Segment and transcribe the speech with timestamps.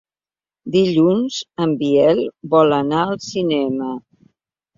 [0.75, 2.23] Dilluns en Biel
[2.55, 3.93] vol anar al cinema.